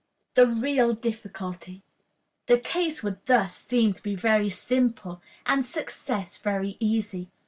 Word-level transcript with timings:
The 0.33 0.47
real 0.47 0.93
Difficulty. 0.93 1.83
The 2.47 2.57
case 2.57 3.03
would 3.03 3.23
thus 3.27 3.55
seem 3.55 3.93
to 3.93 4.01
be 4.01 4.15
very 4.15 4.49
simple, 4.49 5.21
and 5.45 5.63
success 5.63 6.37
very 6.37 6.75
easy. 6.79 7.29